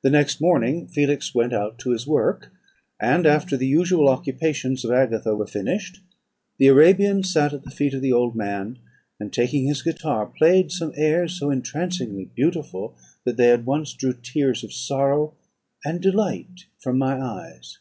"The 0.00 0.08
next 0.08 0.40
morning 0.40 0.86
Felix 0.88 1.34
went 1.34 1.52
out 1.52 1.78
to 1.80 1.90
his 1.90 2.06
work; 2.06 2.50
and, 2.98 3.26
after 3.26 3.58
the 3.58 3.66
usual 3.66 4.08
occupations 4.08 4.86
of 4.86 4.90
Agatha 4.90 5.36
were 5.36 5.46
finished, 5.46 6.00
the 6.56 6.68
Arabian 6.68 7.22
sat 7.22 7.52
at 7.52 7.62
the 7.62 7.70
feet 7.70 7.92
of 7.92 8.00
the 8.00 8.10
old 8.10 8.34
man, 8.34 8.78
and, 9.20 9.30
taking 9.30 9.66
his 9.66 9.82
guitar, 9.82 10.24
played 10.24 10.72
some 10.72 10.94
airs 10.96 11.38
so 11.38 11.50
entrancingly 11.50 12.30
beautiful, 12.34 12.96
that 13.24 13.36
they 13.36 13.52
at 13.52 13.66
once 13.66 13.92
drew 13.92 14.14
tears 14.14 14.64
of 14.64 14.72
sorrow 14.72 15.34
and 15.84 16.00
delight 16.00 16.64
from 16.78 16.96
my 16.96 17.20
eyes. 17.20 17.80